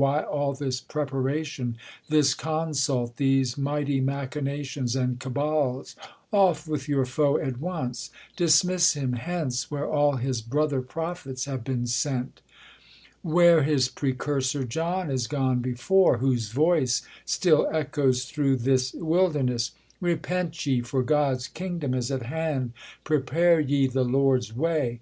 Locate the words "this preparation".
0.54-1.76